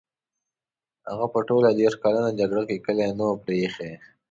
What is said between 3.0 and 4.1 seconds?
نه وو پرې ایښی.